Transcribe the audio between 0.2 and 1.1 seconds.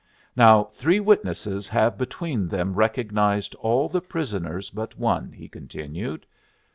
"Now three